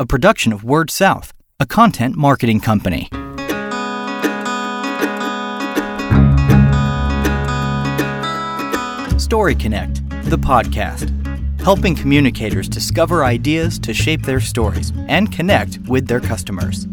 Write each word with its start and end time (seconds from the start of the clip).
a 0.00 0.06
production 0.06 0.52
of 0.52 0.62
Word 0.62 0.92
South, 0.92 1.32
a 1.58 1.66
content 1.66 2.14
marketing 2.14 2.60
company. 2.60 3.08
Story 9.18 9.56
Connect, 9.56 10.08
the 10.30 10.38
podcast, 10.38 11.10
helping 11.62 11.96
communicators 11.96 12.68
discover 12.68 13.24
ideas 13.24 13.76
to 13.80 13.92
shape 13.92 14.22
their 14.22 14.38
stories 14.38 14.92
and 15.08 15.32
connect 15.32 15.80
with 15.88 16.06
their 16.06 16.20
customers. 16.20 16.86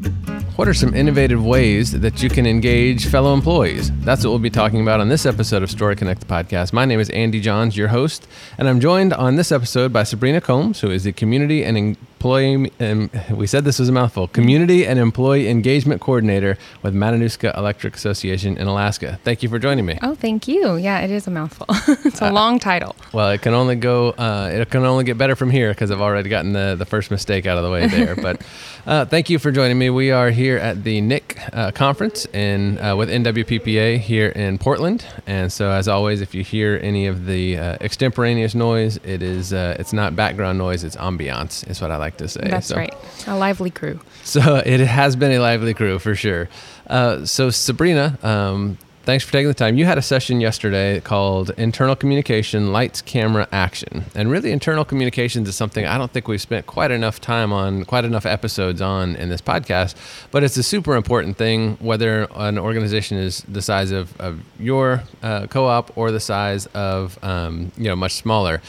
What 0.56 0.68
are 0.68 0.74
some 0.74 0.96
innovative 0.96 1.46
ways 1.46 1.92
that 1.92 2.24
you 2.24 2.30
can 2.30 2.48
engage 2.48 3.06
fellow 3.06 3.36
employees? 3.36 3.92
That's 4.00 4.24
what 4.24 4.32
we'll 4.32 4.40
be 4.40 4.50
talking 4.50 4.82
about 4.82 5.00
on 5.00 5.10
this 5.10 5.28
episode 5.28 5.62
of 5.62 5.70
Story 5.70 5.96
Connect 5.96 6.22
the 6.22 6.26
podcast. 6.26 6.74
My 6.74 6.86
name 6.86 7.00
is 7.00 7.12
Andy 7.12 7.40
Johns, 7.40 7.78
your 7.78 7.90
host, 7.90 8.28
and 8.58 8.68
I'm 8.68 8.80
joined 8.80 9.14
on 9.14 9.36
this 9.36 9.52
episode 9.52 9.94
by 9.94 10.04
Sabrina 10.04 10.42
Combs, 10.42 10.80
who 10.80 10.90
is 10.90 11.04
the 11.04 11.12
community 11.12 11.64
and 11.64 11.98
employee, 12.16 12.72
and 12.80 13.10
we 13.30 13.46
said 13.46 13.66
this 13.66 13.78
was 13.78 13.90
a 13.90 13.92
mouthful, 13.92 14.28
community 14.28 14.86
and 14.86 14.98
employee 14.98 15.48
engagement 15.50 16.02
coordinator 16.02 16.58
with 16.82 16.94
Matanuska 16.96 17.56
Electric 17.58 17.96
Association 17.96 18.58
in 18.58 18.68
Alaska. 18.68 19.20
Thank 19.24 19.44
you 19.44 19.50
for 19.50 19.60
joining 19.60 19.86
me. 19.86 20.00
Oh, 20.02 20.16
thank 20.16 20.48
you. 20.48 20.76
Yeah, 20.76 21.02
it 21.02 21.12
is 21.12 21.28
a 21.28 21.32
mouthful. 21.32 21.66
it's 22.06 22.22
a 22.22 22.28
uh, 22.28 22.32
long 22.32 22.58
title. 22.60 22.96
Well, 23.14 23.32
it 23.32 23.42
can 23.42 23.54
only 23.54 23.76
go, 23.76 24.12
uh, 24.12 24.50
it 24.52 24.70
can 24.70 24.84
only 24.86 25.04
get 25.04 25.18
better 25.18 25.36
from 25.36 25.50
here 25.50 25.70
because 25.72 25.92
I've 25.92 26.02
already 26.02 26.30
gotten 26.30 26.54
the, 26.54 26.76
the 26.78 26.86
first 26.86 27.12
mistake 27.12 27.46
out 27.46 27.58
of 27.58 27.64
the 27.64 27.70
way 27.70 27.88
there. 27.88 28.16
but 28.28 28.42
uh, 28.86 29.06
thank 29.06 29.30
you 29.30 29.38
for 29.38 29.52
joining 29.52 29.78
me. 29.78 29.90
We 29.90 30.12
are 30.12 30.30
here 30.30 30.58
at 30.58 30.84
the 30.84 31.02
NIC 31.02 31.40
uh, 31.54 31.72
conference 31.72 32.26
in 32.28 32.80
uh, 32.80 32.96
with 32.96 33.10
NWPPA 33.10 34.00
here 34.00 34.30
in 34.30 34.58
Portland, 34.58 35.06
and 35.28 35.52
so 35.52 35.70
as 35.70 35.88
always, 35.88 36.22
if 36.22 36.34
you 36.34 36.44
hear 36.44 36.80
any 36.82 37.08
of 37.08 37.26
the 37.26 37.58
uh, 37.58 37.78
extemporaneous 37.82 38.56
noise, 38.56 38.98
it 39.04 39.22
is 39.22 39.52
it's 39.54 39.94
not 39.94 40.16
background 40.16 40.58
noise; 40.58 40.84
it's 40.84 40.96
ambiance. 40.96 41.68
Is 41.70 41.82
what 41.82 41.92
I 41.92 41.98
like 41.98 42.05
like 42.06 42.18
to 42.18 42.28
say. 42.28 42.48
That's 42.48 42.68
so, 42.68 42.76
right. 42.76 42.94
A 43.28 43.36
lively 43.36 43.72
crew. 43.72 44.00
So 44.24 44.56
it 44.66 44.80
has 44.80 45.16
been 45.16 45.32
a 45.32 45.40
lively 45.40 45.74
crew 45.74 46.00
for 46.00 46.16
sure. 46.16 46.48
Uh, 46.88 47.26
so 47.26 47.50
Sabrina, 47.50 48.20
um, 48.22 48.78
thanks 49.06 49.26
for 49.26 49.32
taking 49.32 49.48
the 49.48 49.56
time. 49.56 49.76
You 49.76 49.86
had 49.86 49.98
a 49.98 50.04
session 50.04 50.40
yesterday 50.40 51.00
called 51.00 51.50
Internal 51.58 51.96
Communication 51.96 52.72
Lights, 52.72 53.02
Camera, 53.02 53.48
Action. 53.52 54.06
And 54.14 54.30
really, 54.30 54.52
internal 54.52 54.86
communications 54.86 55.50
is 55.50 55.56
something 55.56 55.86
I 55.86 55.98
don't 55.98 56.12
think 56.12 56.28
we've 56.28 56.42
spent 56.42 56.68
quite 56.68 56.92
enough 56.92 57.20
time 57.20 57.52
on, 57.52 57.86
quite 57.86 58.06
enough 58.06 58.28
episodes 58.28 58.82
on 58.82 59.16
in 59.16 59.30
this 59.30 59.42
podcast. 59.42 59.96
But 60.30 60.44
it's 60.44 60.58
a 60.58 60.64
super 60.64 60.96
important 60.96 61.38
thing, 61.38 61.78
whether 61.80 62.28
an 62.36 62.60
organization 62.60 63.18
is 63.18 63.44
the 63.48 63.64
size 63.64 63.90
of, 63.90 64.20
of 64.22 64.42
your 64.60 65.04
uh, 65.24 65.48
co 65.48 65.66
op 65.66 65.98
or 65.98 66.12
the 66.12 66.20
size 66.20 66.68
of, 66.68 67.18
um, 67.24 67.72
you 67.78 67.86
know, 67.86 67.96
much 67.96 68.14
smaller 68.14 68.62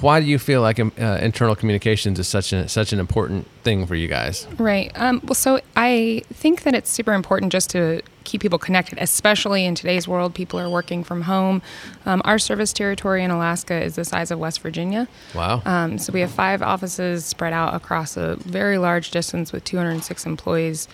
why 0.00 0.20
do 0.20 0.26
you 0.26 0.38
feel 0.38 0.60
like 0.60 0.78
um, 0.78 0.92
uh, 1.00 1.18
internal 1.20 1.56
communications 1.56 2.18
is 2.18 2.28
such 2.28 2.52
a 2.52 2.68
such 2.68 2.92
an 2.92 3.00
important 3.00 3.46
thing 3.62 3.86
for 3.86 3.94
you 3.94 4.08
guys? 4.08 4.46
Right. 4.58 4.90
Um, 4.94 5.20
well, 5.24 5.34
so 5.34 5.60
I 5.76 6.22
think 6.32 6.62
that 6.62 6.74
it's 6.74 6.90
super 6.90 7.12
important 7.12 7.52
just 7.52 7.70
to 7.70 8.02
keep 8.24 8.40
people 8.40 8.58
connected, 8.58 8.98
especially 9.00 9.64
in 9.64 9.74
today's 9.74 10.06
world. 10.06 10.34
People 10.34 10.60
are 10.60 10.68
working 10.68 11.02
from 11.02 11.22
home. 11.22 11.62
Um, 12.06 12.22
our 12.24 12.38
service 12.38 12.72
territory 12.72 13.24
in 13.24 13.30
Alaska 13.30 13.82
is 13.82 13.96
the 13.96 14.04
size 14.04 14.30
of 14.30 14.38
West 14.38 14.60
Virginia. 14.60 15.08
Wow. 15.34 15.62
Um, 15.64 15.98
so 15.98 16.12
we 16.12 16.20
have 16.20 16.30
five 16.30 16.62
offices 16.62 17.24
spread 17.24 17.52
out 17.52 17.74
across 17.74 18.16
a 18.16 18.36
very 18.36 18.78
large 18.78 19.10
distance 19.10 19.52
with 19.52 19.64
206 19.64 20.26
employees, 20.26 20.88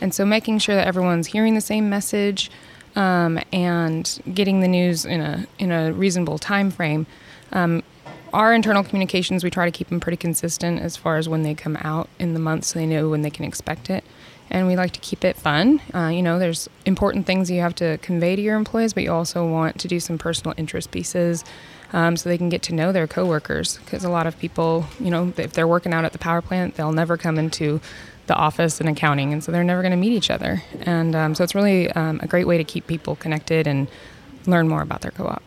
and 0.00 0.14
so 0.14 0.24
making 0.24 0.58
sure 0.58 0.74
that 0.74 0.86
everyone's 0.86 1.28
hearing 1.28 1.54
the 1.54 1.60
same 1.60 1.88
message 1.88 2.50
um, 2.96 3.38
and 3.52 4.20
getting 4.32 4.60
the 4.60 4.68
news 4.68 5.04
in 5.04 5.20
a 5.20 5.46
in 5.58 5.70
a 5.70 5.92
reasonable 5.92 6.38
time 6.38 6.70
frame 6.70 7.06
um, 7.52 7.82
our 8.34 8.52
internal 8.52 8.82
communications, 8.82 9.44
we 9.44 9.50
try 9.50 9.64
to 9.64 9.70
keep 9.70 9.88
them 9.88 10.00
pretty 10.00 10.16
consistent 10.16 10.80
as 10.80 10.96
far 10.96 11.16
as 11.16 11.28
when 11.28 11.42
they 11.42 11.54
come 11.54 11.78
out 11.80 12.08
in 12.18 12.34
the 12.34 12.40
month 12.40 12.64
so 12.64 12.78
they 12.78 12.86
know 12.86 13.08
when 13.08 13.22
they 13.22 13.30
can 13.30 13.44
expect 13.44 13.88
it. 13.88 14.04
And 14.50 14.66
we 14.66 14.76
like 14.76 14.92
to 14.92 15.00
keep 15.00 15.24
it 15.24 15.36
fun. 15.36 15.80
Uh, 15.94 16.08
you 16.08 16.22
know, 16.22 16.38
there's 16.38 16.68
important 16.84 17.26
things 17.26 17.50
you 17.50 17.60
have 17.60 17.74
to 17.76 17.96
convey 17.98 18.36
to 18.36 18.42
your 18.42 18.56
employees, 18.56 18.92
but 18.92 19.02
you 19.02 19.12
also 19.12 19.48
want 19.48 19.78
to 19.80 19.88
do 19.88 20.00
some 20.00 20.18
personal 20.18 20.52
interest 20.58 20.90
pieces 20.90 21.44
um, 21.92 22.16
so 22.16 22.28
they 22.28 22.36
can 22.36 22.50
get 22.50 22.60
to 22.62 22.74
know 22.74 22.92
their 22.92 23.06
coworkers. 23.06 23.78
Because 23.78 24.04
a 24.04 24.10
lot 24.10 24.26
of 24.26 24.38
people, 24.38 24.84
you 25.00 25.10
know, 25.10 25.32
if 25.36 25.52
they're 25.54 25.68
working 25.68 25.94
out 25.94 26.04
at 26.04 26.12
the 26.12 26.18
power 26.18 26.42
plant, 26.42 26.74
they'll 26.74 26.92
never 26.92 27.16
come 27.16 27.38
into 27.38 27.80
the 28.26 28.34
office 28.34 28.80
and 28.80 28.88
accounting, 28.88 29.32
and 29.32 29.44
so 29.44 29.52
they're 29.52 29.64
never 29.64 29.82
going 29.82 29.92
to 29.92 29.96
meet 29.96 30.12
each 30.12 30.30
other. 30.30 30.62
And 30.80 31.14
um, 31.14 31.34
so 31.34 31.44
it's 31.44 31.54
really 31.54 31.90
um, 31.92 32.20
a 32.22 32.26
great 32.26 32.46
way 32.46 32.58
to 32.58 32.64
keep 32.64 32.86
people 32.86 33.16
connected 33.16 33.66
and 33.66 33.86
learn 34.46 34.68
more 34.68 34.82
about 34.82 35.02
their 35.02 35.10
co 35.10 35.26
op. 35.26 35.42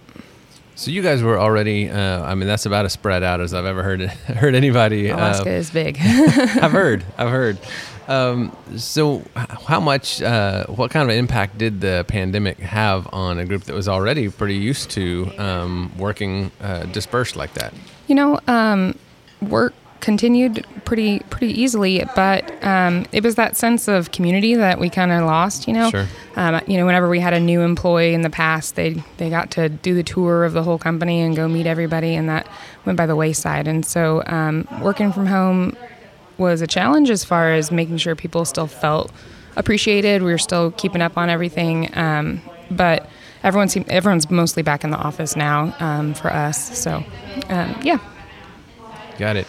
So 0.77 0.91
you 0.91 1.01
guys 1.01 1.23
were 1.23 1.39
already. 1.39 1.89
Uh, 1.89 2.23
I 2.23 2.35
mean, 2.35 2.47
that's 2.47 2.67
about 2.67 2.85
as 2.85 2.93
spread 2.93 3.23
out 3.23 3.41
as 3.41 3.51
I've 3.51 3.65
ever 3.65 3.81
heard 3.81 4.01
heard 4.01 4.53
anybody. 4.53 5.09
Alaska 5.09 5.49
uh, 5.49 5.53
is 5.53 5.71
big. 5.71 5.97
I've 6.01 6.71
heard. 6.71 7.03
I've 7.17 7.31
heard. 7.31 7.57
Um, 8.07 8.55
so, 8.77 9.23
how 9.35 9.79
much? 9.79 10.21
Uh, 10.21 10.67
what 10.67 10.91
kind 10.91 11.09
of 11.09 11.17
impact 11.17 11.57
did 11.57 11.81
the 11.81 12.05
pandemic 12.07 12.59
have 12.59 13.11
on 13.11 13.39
a 13.39 13.45
group 13.45 13.63
that 13.63 13.73
was 13.73 13.87
already 13.87 14.29
pretty 14.29 14.53
used 14.53 14.91
to 14.91 15.31
um, 15.39 15.91
working 15.97 16.51
uh, 16.61 16.83
dispersed 16.83 17.35
like 17.35 17.55
that? 17.55 17.73
You 18.05 18.13
know, 18.13 18.39
um, 18.47 18.93
work 19.41 19.73
continued 20.07 20.65
pretty 20.85 21.19
pretty 21.29 21.51
easily, 21.61 22.01
but 22.15 22.63
um, 22.63 23.05
it 23.11 23.25
was 23.25 23.35
that 23.35 23.57
sense 23.57 23.89
of 23.89 24.13
community 24.13 24.55
that 24.55 24.79
we 24.79 24.89
kind 24.89 25.11
of 25.11 25.25
lost. 25.25 25.67
You 25.67 25.73
know, 25.73 25.89
sure. 25.89 26.07
um, 26.37 26.61
you 26.65 26.77
know, 26.77 26.85
whenever 26.85 27.09
we 27.09 27.19
had 27.19 27.33
a 27.33 27.41
new 27.41 27.59
employee 27.59 28.13
in 28.13 28.21
the 28.21 28.29
past, 28.29 28.77
they 28.77 29.03
they 29.17 29.29
got 29.29 29.51
to 29.51 29.67
do 29.67 29.93
the 29.93 30.03
tour 30.03 30.45
of 30.45 30.53
the 30.53 30.63
whole 30.63 30.77
company 30.77 31.19
and 31.19 31.35
go 31.35 31.49
meet 31.49 31.65
everybody, 31.65 32.15
and 32.15 32.29
that 32.29 32.47
went 32.85 32.95
by 32.95 33.05
the 33.05 33.17
wayside. 33.17 33.67
And 33.67 33.85
so, 33.85 34.23
um, 34.27 34.65
working 34.81 35.11
from 35.11 35.25
home 35.25 35.75
was 36.37 36.61
a 36.61 36.67
challenge 36.67 37.09
as 37.09 37.25
far 37.25 37.51
as 37.51 37.69
making 37.69 37.97
sure 37.97 38.15
people 38.15 38.45
still 38.45 38.67
felt 38.67 39.11
appreciated. 39.57 40.23
We 40.23 40.31
were 40.31 40.37
still 40.37 40.71
keeping 40.71 41.01
up 41.01 41.17
on 41.17 41.29
everything, 41.29 41.89
um, 41.97 42.41
but 42.71 43.09
everyone's 43.43 43.75
everyone's 43.89 44.31
mostly 44.31 44.63
back 44.63 44.85
in 44.85 44.89
the 44.91 44.97
office 44.97 45.35
now 45.35 45.75
um, 45.81 46.13
for 46.13 46.31
us. 46.31 46.79
So, 46.79 47.03
um, 47.49 47.77
yeah. 47.83 47.99
Got 49.17 49.35
it. 49.35 49.47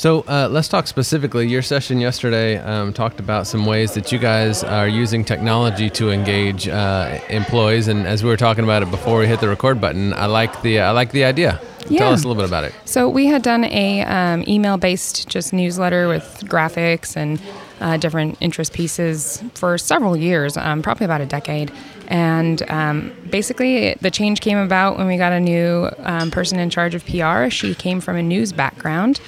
So 0.00 0.24
uh, 0.28 0.48
let's 0.50 0.66
talk 0.66 0.86
specifically. 0.86 1.46
Your 1.46 1.60
session 1.60 2.00
yesterday 2.00 2.56
um, 2.56 2.94
talked 2.94 3.20
about 3.20 3.46
some 3.46 3.66
ways 3.66 3.92
that 3.92 4.10
you 4.10 4.18
guys 4.18 4.64
are 4.64 4.88
using 4.88 5.26
technology 5.26 5.90
to 5.90 6.10
engage 6.10 6.66
uh, 6.66 7.20
employees, 7.28 7.86
and 7.86 8.06
as 8.06 8.24
we 8.24 8.30
were 8.30 8.38
talking 8.38 8.64
about 8.64 8.82
it 8.82 8.90
before 8.90 9.18
we 9.18 9.26
hit 9.26 9.40
the 9.40 9.48
record 9.50 9.78
button, 9.78 10.14
I 10.14 10.24
like 10.24 10.62
the 10.62 10.80
I 10.80 10.92
like 10.92 11.12
the 11.12 11.24
idea. 11.24 11.60
Yeah. 11.90 11.98
Tell 11.98 12.12
us 12.14 12.24
a 12.24 12.28
little 12.28 12.40
bit 12.42 12.48
about 12.48 12.64
it. 12.64 12.72
So 12.86 13.10
we 13.10 13.26
had 13.26 13.42
done 13.42 13.64
a 13.64 14.00
um, 14.04 14.42
email-based 14.48 15.28
just 15.28 15.52
newsletter 15.52 16.08
with 16.08 16.44
graphics 16.46 17.14
and 17.14 17.38
uh, 17.82 17.98
different 17.98 18.38
interest 18.40 18.72
pieces 18.72 19.44
for 19.52 19.76
several 19.76 20.16
years, 20.16 20.56
um, 20.56 20.80
probably 20.80 21.04
about 21.04 21.20
a 21.20 21.26
decade. 21.26 21.70
And 22.08 22.62
um, 22.70 23.12
basically, 23.28 23.96
the 24.00 24.10
change 24.10 24.40
came 24.40 24.56
about 24.56 24.96
when 24.96 25.06
we 25.06 25.18
got 25.18 25.34
a 25.34 25.40
new 25.40 25.90
um, 25.98 26.30
person 26.30 26.58
in 26.58 26.70
charge 26.70 26.94
of 26.94 27.04
PR. 27.04 27.50
She 27.50 27.74
came 27.74 28.00
from 28.00 28.16
a 28.16 28.22
news 28.22 28.50
background. 28.50 29.20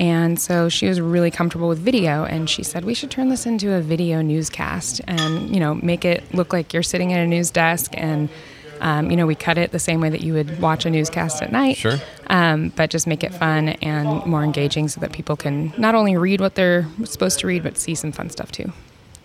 And 0.00 0.40
so 0.40 0.70
she 0.70 0.88
was 0.88 0.98
really 0.98 1.30
comfortable 1.30 1.68
with 1.68 1.78
video, 1.78 2.24
and 2.24 2.48
she 2.48 2.62
said 2.62 2.86
we 2.86 2.94
should 2.94 3.10
turn 3.10 3.28
this 3.28 3.44
into 3.44 3.74
a 3.74 3.82
video 3.82 4.22
newscast, 4.22 5.02
and 5.06 5.54
you 5.54 5.60
know, 5.60 5.74
make 5.74 6.06
it 6.06 6.24
look 6.34 6.54
like 6.54 6.72
you're 6.72 6.82
sitting 6.82 7.12
at 7.12 7.20
a 7.20 7.26
news 7.26 7.50
desk, 7.50 7.92
and 7.92 8.30
um, 8.80 9.10
you 9.10 9.16
know, 9.18 9.26
we 9.26 9.34
cut 9.34 9.58
it 9.58 9.72
the 9.72 9.78
same 9.78 10.00
way 10.00 10.08
that 10.08 10.22
you 10.22 10.32
would 10.32 10.58
watch 10.58 10.86
a 10.86 10.90
newscast 10.90 11.42
at 11.42 11.52
night. 11.52 11.76
Sure. 11.76 11.98
Um, 12.28 12.72
but 12.76 12.88
just 12.88 13.06
make 13.06 13.22
it 13.22 13.34
fun 13.34 13.68
and 13.82 14.24
more 14.24 14.42
engaging, 14.42 14.88
so 14.88 15.02
that 15.02 15.12
people 15.12 15.36
can 15.36 15.74
not 15.76 15.94
only 15.94 16.16
read 16.16 16.40
what 16.40 16.54
they're 16.54 16.86
supposed 17.04 17.38
to 17.40 17.46
read, 17.46 17.62
but 17.62 17.76
see 17.76 17.94
some 17.94 18.10
fun 18.10 18.30
stuff 18.30 18.50
too. 18.50 18.72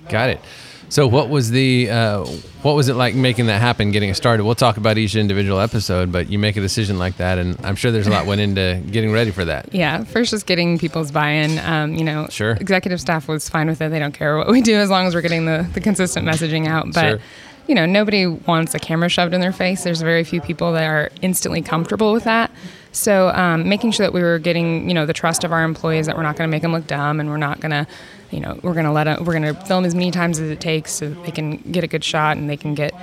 Got 0.10 0.30
it. 0.30 0.42
So, 0.90 1.08
what 1.08 1.30
was 1.30 1.52
the 1.52 1.90
uh, 1.90 2.26
what 2.62 2.76
was 2.76 2.90
it 2.90 2.96
like 2.96 3.16
making 3.16 3.48
that 3.48 3.60
happen, 3.62 3.92
getting 3.92 4.10
it 4.10 4.16
started? 4.16 4.44
We'll 4.44 4.56
talk 4.56 4.78
about 4.78 4.98
each 4.98 5.16
individual 5.16 5.60
episode, 5.60 6.12
but 6.12 6.30
you 6.30 6.40
make 6.40 6.58
a 6.58 6.62
decision 6.62 6.98
like 6.98 7.18
that, 7.18 7.38
and 7.38 7.58
I'm 7.66 7.76
sure 7.76 7.92
there's 7.92 8.08
a 8.08 8.12
lot 8.12 8.26
went 8.26 8.42
into 8.42 8.82
getting 8.92 9.12
ready 9.12 9.32
for 9.32 9.46
that. 9.46 9.74
Yeah, 9.74 10.04
first 10.04 10.32
just 10.32 10.46
getting 10.46 10.78
people's 10.78 11.12
buy-in. 11.12 11.60
Um, 11.60 11.96
you 11.96 12.04
know, 12.04 12.28
sure. 12.30 12.52
Executive 12.52 13.02
staff 13.02 13.28
was 13.28 13.50
fine 13.50 13.68
with 13.68 13.82
it; 13.82 13.90
they 13.90 14.00
don't 14.00 14.14
care 14.14 14.38
what 14.38 14.48
we 14.50 14.62
do 14.62 14.76
as 14.76 14.90
long 14.90 15.08
as 15.08 15.16
we're 15.16 15.22
getting 15.22 15.46
the 15.46 15.70
the 15.74 15.82
consistent 15.82 16.28
messaging 16.28 16.68
out. 16.68 16.94
But 16.94 17.10
sure 17.10 17.20
you 17.68 17.76
know, 17.76 17.86
nobody 17.86 18.26
wants 18.26 18.74
a 18.74 18.80
camera 18.80 19.10
shoved 19.10 19.34
in 19.34 19.42
their 19.42 19.54
face. 19.54 19.84
There's 19.84 20.02
very 20.02 20.24
few 20.24 20.42
people 20.42 20.74
that 20.74 20.86
are 20.86 21.10
instantly 21.22 21.62
comfortable 21.62 22.14
with 22.14 22.24
that. 22.26 22.52
So, 22.92 23.30
um, 23.30 23.68
making 23.68 23.92
sure 23.92 24.06
that 24.06 24.14
we 24.14 24.22
were 24.22 24.40
getting, 24.40 24.88
you 24.88 24.94
know, 24.94 25.06
the 25.06 25.14
trust 25.14 25.44
of 25.44 25.52
our 25.52 25.64
employees 25.64 26.06
that 26.06 26.16
we're 26.16 26.24
not 26.24 26.38
going 26.38 26.48
to 26.48 26.52
make 26.52 26.62
them 26.62 26.72
look 26.72 26.88
dumb 26.88 27.20
and 27.20 27.30
we're 27.30 27.38
not 27.38 27.60
going 27.60 27.72
to 27.72 27.88
you 28.32 28.40
know, 28.40 28.60
we're 28.64 28.74
going 28.74 28.86
to 28.86 28.92
let 28.92 29.06
them, 29.06 29.24
we're 29.24 29.40
going 29.40 29.56
to 29.56 29.66
film 29.66 29.86
as 29.86 29.96
many 29.96 30.12
times 30.12 30.40
as 30.40 30.50
it 30.50 30.60
takes 30.60 30.92
so 30.92 31.10
they 31.10 31.32
can 31.32 31.58
get 31.72 31.84
a 31.84 31.88
good 31.88 32.04
shot 32.04 32.38
and 32.38 32.50
they 32.50 32.58
can 32.58 32.76
get 32.76 32.94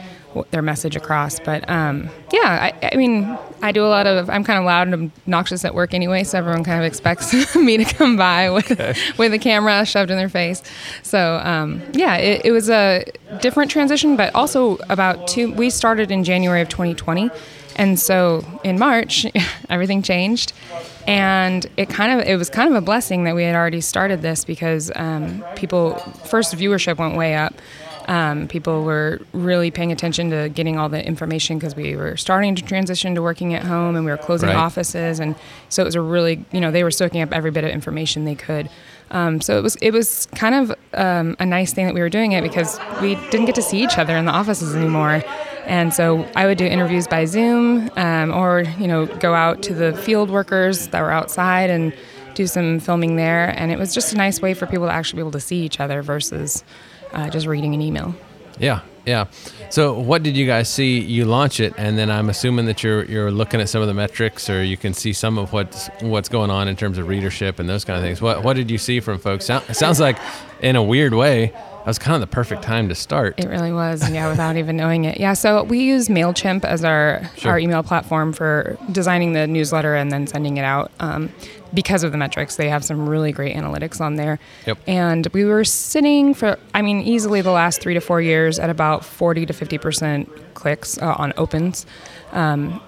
their 0.50 0.62
message 0.62 0.96
across. 0.96 1.40
But 1.40 1.68
um, 1.70 2.10
yeah, 2.32 2.72
I, 2.72 2.90
I, 2.92 2.96
mean, 2.96 3.38
I 3.62 3.72
do 3.72 3.84
a 3.84 3.88
lot 3.88 4.06
of, 4.06 4.28
I'm 4.28 4.44
kind 4.44 4.58
of 4.58 4.64
loud 4.64 4.88
and 4.88 5.12
obnoxious 5.22 5.64
at 5.64 5.74
work 5.74 5.94
anyway, 5.94 6.24
so 6.24 6.36
everyone 6.36 6.64
kind 6.64 6.80
of 6.80 6.84
expects 6.84 7.32
me 7.56 7.76
to 7.76 7.84
come 7.84 8.16
by 8.16 8.50
with, 8.50 8.72
okay. 8.72 8.94
with 9.16 9.32
a 9.32 9.38
camera 9.38 9.86
shoved 9.86 10.10
in 10.10 10.16
their 10.18 10.28
face. 10.28 10.62
So 11.02 11.40
um, 11.44 11.80
yeah, 11.92 12.16
it, 12.16 12.44
it 12.44 12.50
was 12.50 12.68
a 12.68 13.04
different 13.40 13.70
transition, 13.70 14.16
but 14.16 14.34
also 14.34 14.78
about 14.90 15.28
two, 15.28 15.52
we 15.52 15.70
started 15.70 16.10
in 16.10 16.24
January 16.24 16.60
of 16.60 16.68
2020 16.68 17.30
And 17.76 17.98
so 17.98 18.44
in 18.64 18.78
March, 18.78 19.26
everything 19.70 20.02
changed, 20.02 20.52
and 21.06 21.66
it 21.76 21.88
kind 21.88 22.20
of 22.20 22.26
it 22.26 22.36
was 22.36 22.50
kind 22.50 22.68
of 22.68 22.76
a 22.76 22.80
blessing 22.80 23.24
that 23.24 23.34
we 23.34 23.44
had 23.44 23.54
already 23.54 23.80
started 23.80 24.22
this 24.22 24.44
because 24.44 24.92
um, 24.94 25.44
people 25.56 25.94
first 26.26 26.54
viewership 26.54 26.98
went 26.98 27.16
way 27.16 27.34
up. 27.34 27.54
Um, 28.08 28.48
people 28.48 28.82
were 28.84 29.20
really 29.32 29.70
paying 29.70 29.92
attention 29.92 30.30
to 30.30 30.48
getting 30.48 30.78
all 30.78 30.88
the 30.88 31.04
information 31.06 31.58
because 31.58 31.74
we 31.76 31.94
were 31.96 32.16
starting 32.16 32.54
to 32.56 32.62
transition 32.62 33.14
to 33.14 33.22
working 33.22 33.54
at 33.54 33.62
home 33.62 33.94
and 33.96 34.04
we 34.04 34.10
were 34.10 34.16
closing 34.16 34.48
Right. 34.48 34.56
offices, 34.56 35.20
and 35.20 35.34
so 35.68 35.82
it 35.82 35.84
was 35.86 35.94
a 35.94 36.00
really 36.00 36.44
you 36.52 36.60
know 36.60 36.70
they 36.70 36.84
were 36.84 36.90
soaking 36.90 37.22
up 37.22 37.32
every 37.32 37.50
bit 37.50 37.64
of 37.64 37.70
information 37.70 38.24
they 38.24 38.34
could. 38.34 38.68
Um, 39.10 39.40
so 39.40 39.58
it 39.58 39.62
was 39.62 39.76
it 39.76 39.92
was 39.92 40.26
kind 40.34 40.54
of 40.54 40.74
um, 40.94 41.36
a 41.38 41.44
nice 41.46 41.72
thing 41.72 41.86
that 41.86 41.94
we 41.94 42.00
were 42.00 42.08
doing 42.08 42.32
it 42.32 42.42
because 42.42 42.80
we 43.00 43.14
didn't 43.30 43.44
get 43.46 43.54
to 43.56 43.62
see 43.62 43.82
each 43.82 43.98
other 43.98 44.16
in 44.16 44.24
the 44.24 44.32
offices 44.32 44.74
anymore. 44.74 45.22
And 45.66 45.92
so 45.94 46.26
I 46.34 46.46
would 46.46 46.58
do 46.58 46.64
interviews 46.66 47.06
by 47.06 47.24
Zoom, 47.26 47.88
um, 47.96 48.32
or 48.32 48.64
you 48.78 48.88
know, 48.88 49.06
go 49.06 49.34
out 49.34 49.62
to 49.64 49.74
the 49.74 49.92
field 49.94 50.28
workers 50.30 50.88
that 50.88 51.00
were 51.00 51.12
outside 51.12 51.70
and 51.70 51.92
do 52.34 52.46
some 52.46 52.80
filming 52.80 53.16
there. 53.16 53.50
And 53.56 53.70
it 53.70 53.78
was 53.78 53.92
just 53.94 54.12
a 54.14 54.16
nice 54.16 54.40
way 54.40 54.54
for 54.54 54.66
people 54.66 54.86
to 54.86 54.92
actually 54.92 55.18
be 55.18 55.20
able 55.20 55.30
to 55.32 55.40
see 55.40 55.62
each 55.62 55.78
other 55.78 56.00
versus 56.02 56.64
uh, 57.12 57.28
just 57.30 57.46
reading 57.46 57.74
an 57.74 57.80
email. 57.80 58.14
Yeah, 58.58 58.80
yeah. 59.06 59.26
So, 59.70 59.98
what 59.98 60.22
did 60.22 60.36
you 60.36 60.46
guys 60.46 60.68
see? 60.68 61.00
You 61.00 61.24
launch 61.24 61.58
it, 61.60 61.74
and 61.78 61.96
then 61.96 62.10
I'm 62.10 62.28
assuming 62.28 62.66
that 62.66 62.82
you're 62.82 63.04
you're 63.04 63.30
looking 63.30 63.60
at 63.60 63.68
some 63.68 63.80
of 63.80 63.88
the 63.88 63.94
metrics, 63.94 64.48
or 64.50 64.62
you 64.62 64.76
can 64.76 64.92
see 64.94 65.12
some 65.12 65.38
of 65.38 65.52
what's 65.52 65.88
what's 66.00 66.28
going 66.28 66.50
on 66.50 66.68
in 66.68 66.76
terms 66.76 66.98
of 66.98 67.08
readership 67.08 67.58
and 67.58 67.68
those 67.68 67.84
kind 67.84 67.98
of 67.98 68.04
things. 68.04 68.20
What 68.20 68.44
what 68.44 68.54
did 68.56 68.70
you 68.70 68.78
see 68.78 69.00
from 69.00 69.18
folks? 69.18 69.46
Sound, 69.46 69.64
sounds 69.74 70.00
like, 70.00 70.18
in 70.60 70.76
a 70.76 70.82
weird 70.82 71.14
way, 71.14 71.52
that 71.82 71.86
was 71.88 71.98
kind 71.98 72.14
of 72.14 72.20
the 72.20 72.32
perfect 72.32 72.62
time 72.62 72.88
to 72.88 72.94
start. 72.94 73.34
It 73.38 73.48
really 73.48 73.72
was, 73.72 74.08
yeah, 74.10 74.28
without 74.30 74.56
even 74.56 74.76
knowing 74.76 75.04
it. 75.04 75.18
Yeah, 75.18 75.32
so 75.34 75.64
we 75.64 75.80
use 75.80 76.08
Mailchimp 76.08 76.64
as 76.64 76.84
our 76.84 77.22
Sure. 77.36 77.52
our 77.52 77.58
email 77.58 77.82
platform 77.82 78.32
for 78.32 78.78
designing 78.92 79.32
the 79.32 79.46
newsletter 79.48 79.94
and 79.96 80.10
then 80.12 80.26
sending 80.26 80.56
it 80.58 80.64
out. 80.64 80.92
Um, 81.00 81.30
because 81.74 82.02
of 82.04 82.12
the 82.12 82.18
metrics, 82.18 82.56
they 82.56 82.68
have 82.68 82.84
some 82.84 83.08
really 83.08 83.32
great 83.32 83.56
analytics 83.56 84.00
on 84.00 84.16
there. 84.16 84.38
Yep. 84.66 84.78
And 84.86 85.26
we 85.32 85.44
were 85.44 85.64
sitting 85.64 86.34
for, 86.34 86.58
I 86.74 86.82
mean, 86.82 87.00
easily 87.00 87.40
the 87.40 87.50
last 87.50 87.80
three 87.80 87.94
to 87.94 88.00
four 88.00 88.20
years 88.20 88.58
at 88.58 88.68
about 88.70 89.04
forty 89.04 89.46
to 89.46 89.52
fifty 89.52 89.78
percent 89.78 90.30
clicks 90.54 90.98
uh, 90.98 91.14
on 91.18 91.32
opens. 91.36 91.84
Um, 92.32 92.80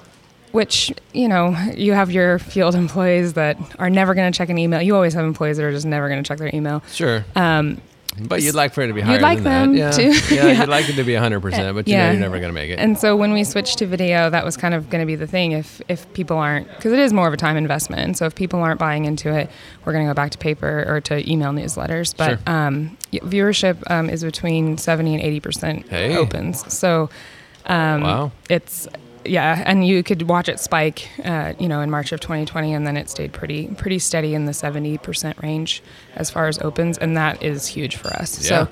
which 0.52 0.92
you 1.12 1.26
know 1.26 1.50
you 1.74 1.94
have 1.94 2.12
your 2.12 2.38
field 2.38 2.74
employees 2.84 3.32
that 3.32 3.56
are 3.80 3.90
never 3.90 4.14
going 4.14 4.30
to 4.32 4.36
check 4.38 4.48
an 4.50 4.56
email 4.56 4.80
you 4.80 4.94
always 4.94 5.12
have 5.12 5.24
employees 5.24 5.56
that 5.56 5.64
are 5.64 5.72
just 5.72 5.84
never 5.84 6.08
going 6.08 6.22
to 6.22 6.26
check 6.26 6.38
their 6.38 6.54
email 6.54 6.80
Sure. 6.92 7.24
um, 7.34 7.80
But 8.20 8.42
you'd 8.42 8.54
like 8.54 8.72
for 8.72 8.82
it 8.82 8.86
to 8.88 8.92
be 8.94 9.00
higher 9.00 9.20
like 9.20 9.42
than 9.42 9.72
them 9.72 9.76
that. 9.76 9.98
Yeah. 9.98 10.10
to- 10.12 10.34
yeah, 10.34 10.46
yeah. 10.46 10.60
you'd 10.60 10.68
like 10.76 10.88
it 10.88 10.94
to 10.96 11.04
be 11.04 11.12
100%, 11.12 11.42
but 11.42 11.88
you 11.88 11.94
know 11.94 11.98
Yeah. 12.00 12.10
you're 12.12 12.20
never 12.20 12.38
going 12.38 12.48
to 12.50 12.54
make 12.54 12.70
it. 12.70 12.78
And 12.78 12.96
so 12.98 13.16
when 13.16 13.32
we 13.32 13.42
switched 13.44 13.78
to 13.78 13.86
video, 13.86 14.30
that 14.30 14.44
was 14.44 14.56
kind 14.56 14.72
of 14.74 14.88
going 14.90 15.00
to 15.02 15.06
be 15.06 15.16
the 15.16 15.26
thing. 15.26 15.52
If 15.52 15.82
if 15.88 16.10
people 16.14 16.36
aren't, 16.36 16.68
because 16.68 16.92
it 16.92 16.98
is 16.98 17.12
more 17.12 17.26
of 17.26 17.34
a 17.34 17.36
time 17.36 17.56
investment, 17.56 18.02
and 18.02 18.16
so 18.16 18.26
if 18.26 18.34
people 18.34 18.60
aren't 18.60 18.78
buying 18.78 19.04
into 19.04 19.32
it, 19.34 19.50
we're 19.84 19.92
going 19.92 20.04
to 20.06 20.10
go 20.10 20.14
back 20.14 20.30
to 20.30 20.38
paper 20.38 20.84
or 20.86 21.00
to 21.02 21.28
email 21.30 21.52
newsletters. 21.52 22.14
But 22.16 22.28
Sure. 22.28 22.38
um, 22.46 22.96
viewership 23.12 23.78
um, 23.90 24.08
is 24.08 24.22
between 24.22 24.78
seventy 24.78 25.14
and 25.14 25.22
eighty 25.22 25.40
percent 25.40 25.88
Hey. 25.88 26.16
opens. 26.16 26.72
So 26.72 27.10
um, 27.66 28.02
Wow. 28.02 28.32
it's 28.48 28.86
yeah, 29.24 29.62
and 29.66 29.86
you 29.86 30.02
could 30.02 30.22
watch 30.28 30.48
it 30.48 30.60
spike, 30.60 31.08
uh, 31.24 31.54
you 31.58 31.68
know, 31.68 31.80
in 31.80 31.90
March 31.90 32.12
of 32.12 32.20
2020, 32.20 32.72
and 32.74 32.86
then 32.86 32.96
it 32.96 33.08
stayed 33.10 33.32
pretty 33.32 33.68
pretty 33.68 33.98
steady 33.98 34.34
in 34.34 34.44
the 34.46 34.52
70% 34.52 35.42
range 35.42 35.82
as 36.14 36.30
far 36.30 36.46
as 36.48 36.58
opens, 36.60 36.98
and 36.98 37.16
that 37.16 37.42
is 37.42 37.66
huge 37.66 37.96
for 37.96 38.08
us. 38.08 38.42
Yeah. 38.42 38.48
So, 38.66 38.68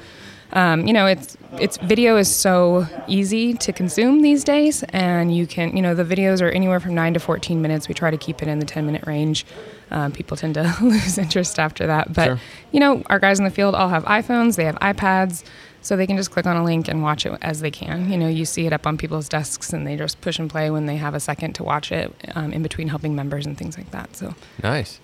um, 0.55 0.87
you 0.87 0.93
know, 0.93 1.07
it's 1.07 1.37
it's 1.59 1.77
video 1.79 2.17
is 2.17 2.35
so 2.35 2.87
easy 3.07 3.55
to 3.55 3.73
consume 3.73 4.23
these 4.23 4.45
days, 4.45 4.83
and 4.91 5.35
you 5.35 5.47
can, 5.47 5.75
you 5.77 5.83
know, 5.83 5.95
the 5.95 6.05
videos 6.05 6.43
are 6.43 6.51
anywhere 6.51 6.81
from 6.81 6.95
nine 6.95 7.15
to 7.15 7.21
14 7.21 7.61
minutes. 7.63 7.89
We 7.89 7.95
try 7.95 8.11
to 8.11 8.19
keep 8.19 8.43
it 8.43 8.49
in 8.49 8.59
the 8.59 8.67
10 8.67 8.85
minute 8.87 9.07
range. 9.07 9.47
Um, 9.91 10.13
people 10.13 10.37
tend 10.37 10.55
to 10.55 10.75
lose 10.83 11.19
interest 11.19 11.59
after 11.59 11.87
that, 11.87 12.13
but 12.13 12.25
Sure. 12.25 12.41
you 12.71 12.81
know, 12.81 13.03
our 13.07 13.19
guys 13.19 13.39
in 13.39 13.45
the 13.45 13.51
field 13.51 13.75
all 13.75 13.89
have 13.89 14.05
iPhones, 14.05 14.57
they 14.57 14.65
have 14.65 14.77
iPads, 14.77 15.45
so 15.83 15.97
they 15.97 16.07
can 16.07 16.17
just 16.17 16.31
click 16.31 16.47
on 16.47 16.57
a 16.57 16.65
link 16.65 16.89
and 16.89 17.03
watch 17.03 17.27
it 17.27 17.37
as 17.43 17.61
they 17.61 17.71
can. 17.71 18.11
You 18.11 18.17
know, 18.17 18.29
you 18.29 18.45
see 18.45 18.67
it 18.67 18.73
up 18.73 18.87
on 18.87 18.97
people's 18.97 19.29
desks 19.29 19.73
and 19.73 19.87
they 19.87 19.97
just 19.97 20.21
push 20.21 20.39
and 20.39 20.49
play 20.49 20.71
when 20.71 20.87
they 20.87 20.97
have 20.97 21.15
a 21.15 21.21
second 21.21 21.55
to 21.55 21.65
watch 21.65 21.93
it 21.93 22.15
um, 22.35 22.53
in 22.53 22.63
between 22.63 22.89
helping 22.89 23.15
members 23.15 23.45
and 23.45 23.59
things 23.59 23.77
like 23.77 23.91
that. 23.91 24.17
So, 24.17 24.35
Nice. 24.63 25.01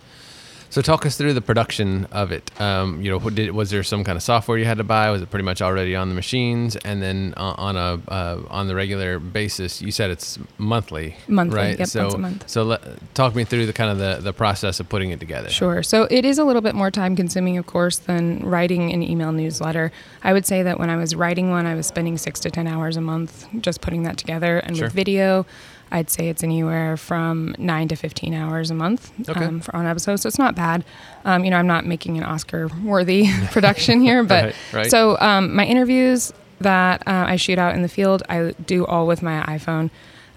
So 0.71 0.83
talk 0.83 1.07
us 1.07 1.17
through 1.17 1.33
the 1.33 1.41
production 1.41 2.05
of 2.13 2.31
it. 2.31 2.51
Um, 2.61 3.01
you 3.01 3.11
know, 3.11 3.19
did, 3.31 3.53
was 3.53 3.71
there 3.71 3.83
some 3.83 4.05
kind 4.05 4.17
of 4.17 4.23
software 4.23 4.59
you 4.59 4.67
had 4.67 4.79
to 4.79 4.85
buy? 4.85 5.11
Was 5.11 5.23
it 5.23 5.31
pretty 5.31 5.45
much 5.45 5.63
already 5.63 5.97
on 5.97 6.09
the 6.11 6.15
machines? 6.15 6.77
And 6.77 7.01
then 7.03 7.33
uh, 7.37 7.55
on 7.57 7.77
a 7.77 8.01
uh, 8.09 8.43
on 8.51 8.69
the 8.69 8.75
regular 8.75 9.19
basis, 9.19 9.81
you 9.81 9.91
said 9.91 10.11
it's 10.11 10.39
monthly, 10.59 11.17
Monthly, 11.27 11.57
right? 11.57 11.79
yep, 11.79 11.89
so 11.89 12.11
month. 12.19 12.49
so 12.49 12.65
let, 12.65 13.15
talk 13.15 13.35
me 13.35 13.45
through 13.45 13.65
the 13.67 13.73
kind 13.73 13.91
of 13.91 13.99
the, 13.99 14.23
the 14.23 14.33
process 14.35 14.79
of 14.79 14.89
putting 14.89 15.11
it 15.11 15.21
together. 15.21 15.49
Sure. 15.49 15.83
So 15.83 16.07
it 16.11 16.25
is 16.27 16.39
a 16.39 16.45
little 16.45 16.63
bit 16.63 16.75
more 16.75 16.91
time 16.91 17.17
consuming, 17.17 17.57
of 17.57 17.67
course, 17.67 17.99
than 17.99 18.41
writing 18.41 18.93
an 18.93 19.03
email 19.03 19.33
newsletter. 19.33 19.91
I 20.23 20.33
would 20.35 20.45
say 20.45 20.63
that 20.63 20.79
when 20.79 20.91
I 20.91 20.97
was 20.97 21.15
writing 21.15 21.51
one, 21.51 21.65
I 21.67 21.75
was 21.75 21.87
spending 21.87 22.19
six 22.19 22.41
to 22.41 22.51
10 22.51 22.67
hours 22.67 22.97
a 22.97 23.01
month 23.01 23.47
just 23.63 23.81
putting 23.81 24.03
that 24.03 24.19
together. 24.19 24.59
And 24.59 24.77
Sure. 24.77 24.87
with 24.89 24.93
video, 24.95 25.47
I'd 25.91 26.11
say 26.11 26.29
it's 26.29 26.43
anywhere 26.43 26.97
from 26.97 27.55
nine 27.59 27.89
to 27.89 27.97
15 27.97 28.35
hours 28.35 28.71
a 28.71 28.75
month 28.75 29.13
Okay. 29.29 29.45
um, 29.45 29.61
for 29.61 29.75
on 29.75 29.87
episodes. 29.87 30.23
So 30.23 30.27
it's 30.29 30.39
not 30.39 30.55
bad. 30.55 30.85
Um, 31.25 31.45
you 31.45 31.51
know, 31.51 31.57
I'm 31.57 31.67
not 31.67 31.87
making 31.87 32.19
an 32.19 32.25
Oscar 32.25 32.69
worthy 32.85 33.29
production 33.53 34.01
here, 34.01 34.23
but 34.23 34.45
Right, 34.47 34.55
right. 34.73 34.91
so 34.91 35.19
um, 35.21 35.55
my 35.55 35.65
interviews 35.65 36.33
that 36.61 37.03
uh, 37.07 37.25
I 37.29 37.37
shoot 37.37 37.59
out 37.59 37.75
in 37.75 37.83
the 37.83 37.89
field, 37.89 38.23
I 38.29 38.53
do 38.67 38.85
all 38.87 39.07
with 39.07 39.23
my 39.23 39.43
iPhone. 39.43 39.91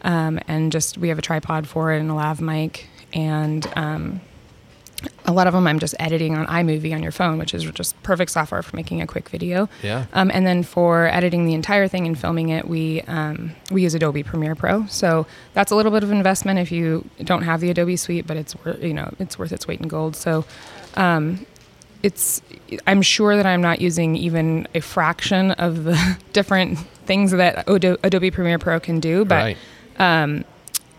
Um, 0.04 0.40
and 0.48 0.72
just 0.72 0.98
we 0.98 1.10
have 1.10 1.20
a 1.20 1.22
tripod 1.22 1.68
for 1.68 1.92
it 1.94 2.00
and 2.00 2.10
a 2.10 2.14
lav 2.16 2.42
mic. 2.42 2.88
And 3.14 3.68
um, 3.76 4.22
a 5.26 5.32
lot 5.32 5.48
of 5.48 5.54
them 5.54 5.68
I'm 5.68 5.80
just 5.80 5.96
editing 6.00 6.36
on 6.36 6.46
iMovie 6.48 6.94
on 6.94 7.02
your 7.02 7.12
phone, 7.12 7.38
which 7.38 7.54
is 7.54 7.64
just 7.72 8.02
perfect 8.04 8.32
software 8.32 8.62
for 8.62 8.76
making 8.76 9.02
a 9.02 9.08
quick 9.08 9.30
video. 9.30 9.70
Yeah. 9.82 10.06
Um, 10.14 10.32
and 10.34 10.46
then 10.46 10.64
for 10.64 11.08
editing 11.08 11.46
the 11.46 11.54
entire 11.54 11.88
thing 11.88 12.06
and 12.06 12.18
filming 12.18 12.50
it, 12.50 12.68
we 12.68 13.02
um, 13.02 13.56
we 13.72 13.84
use 13.84 13.94
Adobe 13.94 14.24
Premiere 14.24 14.56
Pro. 14.56 14.86
So 14.88 15.26
that's 15.54 15.72
a 15.72 15.76
little 15.76 15.92
bit 15.92 16.04
of 16.04 16.12
investment 16.12 16.60
if 16.60 16.72
you 16.72 17.08
don't 17.24 17.44
have 17.44 17.62
the 17.62 17.70
Adobe 17.70 17.96
suite, 17.96 18.28
but 18.28 18.38
it's 18.38 18.56
wor- 18.64 18.78
you 18.78 18.94
know 18.94 19.14
it's 19.20 19.40
worth 19.40 19.52
its 19.52 19.68
weight 19.68 19.82
in 19.82 19.88
gold. 19.88 20.16
So 20.16 20.46
um, 20.96 21.46
it's 22.04 22.42
I'm 22.88 23.02
sure 23.02 23.36
that 23.36 23.46
I'm 23.46 23.62
not 23.62 23.82
using 23.82 24.16
even 24.16 24.68
a 24.76 24.82
fraction 24.82 25.52
of 25.52 25.84
the 25.84 26.18
different 26.34 26.80
things 27.06 27.32
that 27.32 27.68
Adobe 27.68 28.32
Premiere 28.32 28.60
Pro 28.60 28.80
can 28.80 29.00
do, 29.00 29.26
but 29.26 29.36
right. 29.36 29.58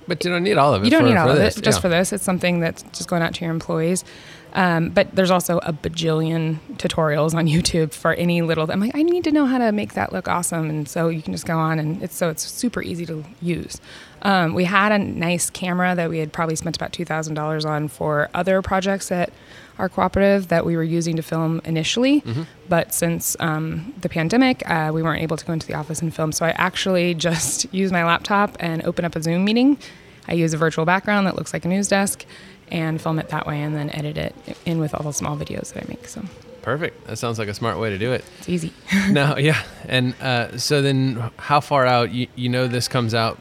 But 0.06 0.24
you 0.24 0.30
don't 0.30 0.42
need 0.42 0.58
all 0.58 0.74
of 0.74 0.82
it. 0.82 0.84
you 0.84 0.90
don't 0.90 1.02
for, 1.02 1.08
need 1.08 1.16
all 1.16 1.30
of 1.30 1.36
this. 1.36 1.56
it 1.56 1.62
just 1.62 1.78
yeah. 1.78 1.82
for 1.82 1.88
this. 1.88 2.12
It's 2.12 2.24
something 2.24 2.60
that's 2.60 2.82
just 2.84 3.08
going 3.08 3.22
out 3.22 3.34
to 3.34 3.44
your 3.44 3.52
employees. 3.52 4.04
Um, 4.54 4.90
but 4.90 5.14
there's 5.14 5.30
also 5.30 5.58
a 5.58 5.72
bajillion 5.72 6.58
tutorials 6.76 7.34
on 7.34 7.46
YouTube 7.46 7.94
for 7.94 8.12
any 8.14 8.42
little. 8.42 8.70
I'm 8.70 8.80
like, 8.80 8.94
I 8.94 9.02
need 9.02 9.24
to 9.24 9.32
know 9.32 9.46
how 9.46 9.58
to 9.58 9.72
make 9.72 9.94
that 9.94 10.12
look 10.12 10.28
awesome, 10.28 10.68
and 10.68 10.86
so 10.86 11.08
you 11.08 11.22
can 11.22 11.32
just 11.32 11.46
go 11.46 11.56
on 11.56 11.78
and 11.78 12.02
it's 12.02 12.14
so 12.14 12.28
it's 12.28 12.42
super 12.42 12.82
easy 12.82 13.06
to 13.06 13.24
use. 13.40 13.80
Um, 14.22 14.54
we 14.54 14.64
had 14.64 14.92
a 14.92 14.98
nice 14.98 15.48
camera 15.48 15.94
that 15.94 16.10
we 16.10 16.18
had 16.18 16.32
probably 16.32 16.56
spent 16.56 16.76
about 16.76 16.92
two 16.92 17.04
thousand 17.04 17.34
dollars 17.34 17.64
on 17.64 17.88
for 17.88 18.28
other 18.34 18.60
projects 18.60 19.10
at 19.10 19.32
our 19.78 19.88
cooperative 19.88 20.48
that 20.48 20.64
we 20.66 20.76
were 20.76 20.82
using 20.84 21.16
to 21.16 21.22
film 21.22 21.60
initially, 21.64 22.20
Mm-hmm. 22.22 22.42
but 22.68 22.92
since 22.94 23.36
um, 23.40 23.94
the 24.00 24.08
pandemic, 24.08 24.68
uh, 24.68 24.90
we 24.94 25.02
weren't 25.02 25.22
able 25.22 25.36
to 25.36 25.44
go 25.44 25.52
into 25.52 25.66
the 25.66 25.74
office 25.74 26.00
and 26.02 26.14
film. 26.14 26.32
So 26.32 26.44
I 26.46 26.50
actually 26.50 27.14
just 27.28 27.72
use 27.72 27.90
my 27.92 28.04
laptop 28.04 28.56
and 28.60 28.82
open 28.84 29.04
up 29.04 29.16
a 29.16 29.22
Zoom 29.22 29.44
meeting. 29.44 29.78
I 30.28 30.34
use 30.34 30.52
a 30.54 30.56
virtual 30.56 30.84
background 30.84 31.26
that 31.26 31.36
looks 31.36 31.52
like 31.52 31.64
a 31.64 31.68
news 31.68 31.88
desk 31.88 32.24
and 32.70 33.00
film 33.00 33.18
it 33.18 33.28
that 33.30 33.46
way 33.46 33.60
and 33.60 33.74
then 33.74 33.90
edit 33.90 34.16
it 34.16 34.34
in 34.64 34.78
with 34.78 34.94
all 34.94 35.02
the 35.02 35.12
small 35.12 35.36
videos 35.36 35.72
that 35.74 35.84
I 35.84 35.86
make. 35.88 36.06
So 36.08 36.22
Perfect. 36.62 37.06
That 37.08 37.16
sounds 37.16 37.38
like 37.40 37.48
a 37.48 37.54
smart 37.54 37.78
way 37.80 37.90
to 37.90 37.98
do 37.98 38.12
it. 38.12 38.24
it's 38.38 38.48
easy. 38.48 38.72
no, 39.10 39.36
yeah. 39.36 39.60
And 39.88 40.14
uh, 40.22 40.56
so 40.58 40.80
then, 40.80 41.30
how 41.36 41.58
far 41.60 41.86
out? 41.86 42.12
You, 42.12 42.28
you 42.36 42.48
know, 42.48 42.68
this 42.68 42.86
comes 42.86 43.14
out 43.14 43.36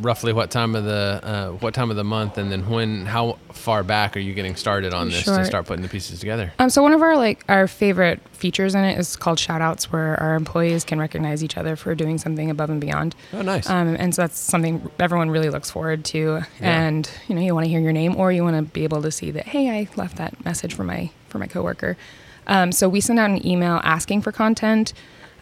roughly 0.00 0.32
what 0.32 0.50
time 0.50 0.74
of 0.74 0.84
the 0.84 1.20
uh, 1.22 1.48
what 1.52 1.74
time 1.74 1.90
of 1.90 1.96
the 1.96 2.04
month, 2.04 2.38
and 2.38 2.50
then 2.50 2.68
when? 2.68 3.06
How 3.06 3.38
far 3.52 3.82
back 3.82 4.16
are 4.16 4.20
you 4.20 4.34
getting 4.34 4.56
started 4.56 4.92
on 4.94 5.08
this 5.10 5.22
Sure. 5.24 5.38
to 5.38 5.44
start 5.44 5.66
putting 5.66 5.82
the 5.82 5.88
pieces 5.88 6.20
together? 6.20 6.52
Um, 6.58 6.70
so 6.70 6.82
one 6.82 6.92
of 6.92 7.02
our 7.02 7.16
like 7.16 7.44
our 7.48 7.66
favorite 7.68 8.20
features 8.32 8.74
in 8.74 8.84
it 8.84 8.98
is 8.98 9.16
called 9.16 9.38
shoutouts, 9.38 9.84
where 9.84 10.20
our 10.20 10.34
employees 10.34 10.84
can 10.84 10.98
recognize 10.98 11.42
each 11.44 11.56
other 11.56 11.76
for 11.76 11.94
doing 11.94 12.18
something 12.18 12.50
above 12.50 12.70
and 12.70 12.80
beyond. 12.80 13.14
Oh, 13.32 13.42
nice. 13.42 13.68
Um, 13.68 13.96
and 13.98 14.14
so 14.14 14.22
that's 14.22 14.38
something 14.38 14.90
everyone 14.98 15.30
really 15.30 15.50
looks 15.50 15.70
forward 15.70 16.04
to. 16.06 16.42
Yeah. 16.60 16.80
And 16.86 17.10
you 17.28 17.34
know, 17.34 17.40
you 17.40 17.54
want 17.54 17.64
to 17.64 17.70
hear 17.70 17.80
your 17.80 17.92
name, 17.92 18.16
or 18.16 18.32
you 18.32 18.42
want 18.44 18.56
to 18.56 18.62
be 18.62 18.84
able 18.84 19.02
to 19.02 19.10
see 19.10 19.30
that, 19.32 19.46
hey, 19.46 19.70
I 19.70 19.88
left 19.96 20.16
that 20.16 20.44
message 20.44 20.74
for 20.74 20.84
my 20.84 21.10
for 21.28 21.38
my 21.38 21.46
coworker. 21.46 21.96
Um, 22.46 22.72
so 22.72 22.88
we 22.88 23.00
send 23.00 23.18
out 23.20 23.30
an 23.30 23.46
email 23.46 23.80
asking 23.84 24.22
for 24.22 24.32
content 24.32 24.92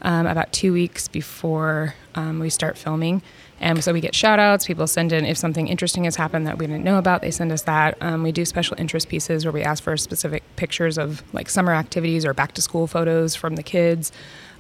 um, 0.03 0.27
about 0.27 0.53
two 0.53 0.73
weeks 0.73 1.09
before 1.09 1.95
um, 2.15 2.39
we 2.41 2.51
start 2.51 2.77
filming. 2.79 3.23
And 3.63 3.85
so 3.85 3.93
we 3.93 4.01
get 4.01 4.15
shout 4.15 4.39
outs. 4.39 4.67
People 4.67 4.87
send 4.87 5.13
in 5.13 5.27
if 5.27 5.37
something 5.37 5.69
interesting 5.69 6.05
has 6.05 6.17
happened 6.17 6.47
that 6.47 6.57
we 6.57 6.67
didn't 6.67 6.83
know 6.83 6.97
about, 6.97 7.21
they 7.21 7.31
send 7.31 7.53
us 7.53 7.63
that. 7.63 7.99
Um, 8.01 8.23
we 8.23 8.33
do 8.33 8.47
special 8.47 8.75
interest 8.79 9.09
pieces 9.11 9.45
where 9.45 9.53
we 9.53 9.63
ask 9.63 9.83
for 9.83 9.95
specific 9.99 10.43
pictures 10.57 10.97
of 10.97 11.23
like 11.35 11.51
summer 11.51 11.73
activities 11.75 12.25
or 12.25 12.33
back 12.33 12.53
to 12.53 12.63
school 12.63 12.87
photos 12.87 13.35
from 13.35 13.57
the 13.57 13.63
kids, 13.63 14.13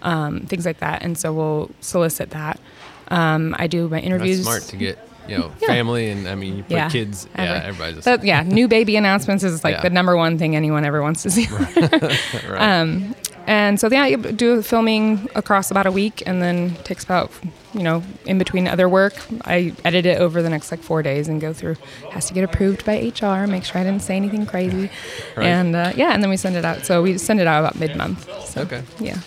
um, 0.02 0.40
things 0.42 0.66
like 0.66 0.80
that. 0.80 1.02
And 1.02 1.16
so 1.16 1.32
we'll 1.32 1.70
solicit 1.80 2.30
that. 2.30 2.60
Um, 3.08 3.56
I 3.58 3.66
do 3.68 3.88
my 3.88 4.00
interviews. 4.00 4.44
That's 4.44 4.48
smart 4.48 4.62
to 4.70 4.76
get 4.76 4.98
you 5.28 5.38
know, 5.38 5.52
Yeah. 5.60 5.66
family, 5.68 6.10
and 6.10 6.28
I 6.28 6.34
mean, 6.34 6.56
you 6.58 6.62
put 6.64 6.72
Yeah, 6.72 6.88
kids. 6.90 7.26
every- 7.36 7.44
yeah, 7.44 7.62
everybody's 7.68 8.04
That, 8.04 8.24
yeah, 8.24 8.42
new 8.42 8.68
baby 8.68 8.96
announcements 8.96 9.44
is 9.44 9.62
like 9.64 9.76
Yeah. 9.76 9.82
the 9.82 9.90
number 9.90 10.16
one 10.16 10.38
thing 10.38 10.56
anyone 10.56 10.84
ever 10.84 11.00
wants 11.02 11.22
to 11.22 11.30
see. 11.30 11.46
right. 11.50 12.20
Um, 12.60 13.14
and 13.46 13.78
so 13.80 13.88
yeah, 13.90 14.06
you 14.06 14.16
do 14.16 14.62
filming 14.62 15.28
across 15.34 15.70
about 15.70 15.86
a 15.86 15.92
week, 15.92 16.22
and 16.26 16.40
then 16.42 16.74
takes 16.84 17.04
about 17.04 17.30
you 17.74 17.82
know 17.82 18.02
in 18.26 18.38
between 18.38 18.66
other 18.68 18.88
work. 18.88 19.14
I 19.44 19.72
edit 19.84 20.06
it 20.06 20.18
over 20.20 20.42
the 20.42 20.50
next 20.50 20.70
like 20.70 20.80
four 20.82 21.02
days 21.02 21.28
and 21.28 21.40
go 21.40 21.52
through. 21.52 21.76
Has 22.10 22.26
to 22.28 22.34
get 22.34 22.44
approved 22.44 22.84
by 22.84 22.98
HR. 22.98 23.46
Make 23.46 23.64
sure 23.64 23.80
I 23.80 23.84
didn't 23.84 24.02
say 24.02 24.16
anything 24.16 24.46
crazy, 24.46 24.90
Right. 25.36 25.46
and 25.46 25.74
uh, 25.74 25.92
yeah, 25.96 26.12
and 26.12 26.22
then 26.22 26.30
we 26.30 26.36
send 26.36 26.56
it 26.56 26.64
out. 26.64 26.84
So 26.86 27.02
we 27.02 27.18
send 27.18 27.40
it 27.40 27.46
out 27.46 27.60
about 27.60 27.76
mid 27.78 27.96
month. 27.96 28.28
So, 28.46 28.62
Okay. 28.62 28.82
Yeah. 28.98 29.18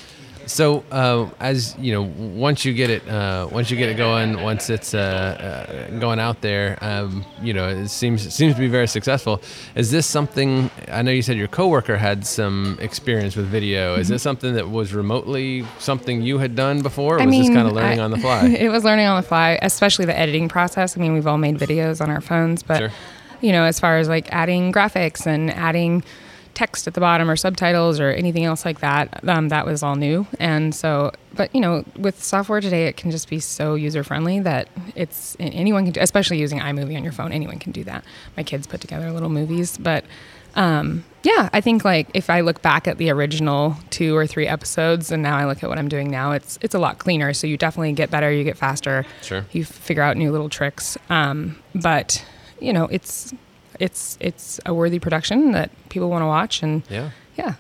So 0.46 0.84
uh, 0.92 1.30
as 1.40 1.76
you 1.80 1.94
know, 1.94 2.04
once 2.04 2.66
you 2.66 2.74
get 2.74 2.90
it, 2.90 3.08
uh, 3.08 3.48
once 3.52 3.72
you 3.72 3.78
get 3.78 3.90
it 3.90 3.96
going, 3.98 4.42
once 4.42 4.70
it's 4.70 4.94
uh, 4.94 5.00
uh, 5.92 6.00
going 6.00 6.20
out 6.20 6.42
there, 6.42 6.78
um, 6.82 7.26
you 7.42 7.54
know, 7.54 7.70
it 7.70 7.88
seems 7.90 8.26
it 8.26 8.32
seems 8.32 8.54
to 8.54 8.60
be 8.60 8.68
very 8.68 8.88
successful. 8.88 9.42
Is 9.76 9.92
this 9.92 10.06
something? 10.06 10.70
I 10.90 11.02
know 11.02 11.12
you 11.12 11.22
said 11.22 11.38
your 11.38 11.48
coworker 11.48 11.98
had 11.98 12.26
some 12.26 12.78
experience 12.82 13.36
with 13.36 13.48
video. 13.48 13.96
Is 13.96 14.08
this 14.10 14.22
something 14.22 14.54
that 14.56 14.70
was 14.70 14.94
remotely 14.94 15.66
something 15.80 16.22
you 16.22 16.38
had 16.40 16.56
done 16.56 16.82
before, 16.82 17.16
or 17.16 17.20
Mm-hmm. 17.20 17.22
I 17.24 17.26
was 17.28 17.38
this 17.38 17.48
mean, 17.48 17.56
kind 17.56 17.68
of 17.68 17.74
learning 17.74 18.00
I- 18.00 18.04
on 18.04 18.12
the 18.12 18.18
fly? 18.18 18.46
it 18.60 18.70
was 18.70 18.84
learning 18.84 19.06
on 19.08 19.22
the 19.22 19.28
fly, 19.28 19.58
especially 19.62 20.06
the 20.06 20.18
editing 20.18 20.50
process. 20.50 20.98
I 20.98 21.02
mean, 21.02 21.14
we've 21.14 21.28
all 21.28 21.38
made 21.38 21.58
videos 21.58 22.02
on 22.02 22.10
our 22.10 22.22
phones, 22.22 22.64
but 22.64 22.78
Sure. 22.80 22.92
you 23.42 23.52
know, 23.52 23.64
as 23.64 23.80
far 23.80 23.98
as 23.98 24.08
like 24.10 24.28
adding 24.34 24.72
graphics 24.74 25.26
and 25.26 25.52
adding 25.52 26.04
text 26.54 26.88
at 26.88 26.94
the 26.94 27.00
bottom 27.00 27.30
or 27.30 27.36
subtitles 27.36 28.00
or 28.00 28.10
anything 28.10 28.46
else 28.46 28.66
like 28.66 28.80
that, 28.80 29.28
um, 29.28 29.50
that 29.50 29.66
was 29.66 29.84
all 29.84 29.96
new. 29.96 30.28
And 30.40 30.74
so, 30.74 31.12
but 31.34 31.54
you 31.54 31.62
know, 31.62 31.84
with 31.98 32.24
software 32.24 32.62
today, 32.62 32.88
it 32.88 32.98
can 32.98 33.12
just 33.12 33.30
be 33.30 33.40
so 33.40 33.76
user 33.76 34.04
friendly 34.04 34.40
that 34.42 34.68
it's 34.96 35.36
anyone 35.40 35.86
can 35.86 35.94
do, 35.94 36.00
especially 36.00 36.40
using 36.40 36.60
iMovie 36.60 36.96
on 36.96 37.04
your 37.04 37.14
phone. 37.14 37.32
Anyone 37.32 37.60
can 37.60 37.72
do 37.72 37.84
that. 37.86 38.04
My 38.38 38.44
kids 38.44 38.68
put 38.68 38.82
together 38.82 39.12
little 39.12 39.30
movies, 39.30 39.78
but 39.78 40.06
um, 40.56 41.04
yeah, 41.24 41.50
I 41.54 41.62
think 41.62 41.84
like 41.86 42.10
if 42.14 42.30
I 42.30 42.42
look 42.42 42.62
back 42.62 42.88
at 42.88 42.98
the 42.98 43.10
original 43.10 43.78
two 43.90 44.16
or 44.16 44.28
three 44.28 44.48
episodes 44.48 45.12
and 45.12 45.24
now 45.24 45.38
I 45.38 45.46
look 45.46 45.64
at 45.64 45.70
what 45.70 45.80
I'm 45.80 45.88
doing 45.88 46.12
now, 46.12 46.34
it's 46.34 46.60
it's 46.62 46.76
a 46.76 46.80
lot 46.80 47.00
cleaner. 47.00 47.34
So 47.34 47.48
you 47.48 47.58
definitely 47.58 47.94
get 47.94 48.12
better, 48.12 48.32
you 48.32 48.44
get 48.44 48.58
faster. 48.58 49.06
Sure. 49.22 49.46
You 49.52 49.66
figure 49.66 50.04
out 50.04 50.18
new 50.18 50.32
little 50.32 50.50
tricks. 50.50 50.98
Um, 51.10 51.58
but 51.74 52.24
you 52.60 52.74
know, 52.74 52.86
it's 52.86 53.34
it's 53.80 54.18
it's 54.20 54.60
a 54.66 54.74
worthy 54.74 55.00
production 55.00 55.52
that 55.54 55.70
people 55.90 56.10
want 56.10 56.22
to 56.22 56.28
watch, 56.28 56.62
and 56.64 56.84
Yeah. 56.90 57.10
yeah. 57.36 57.56